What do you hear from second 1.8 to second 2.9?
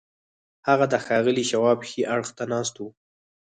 ښي اړخ ته ناست و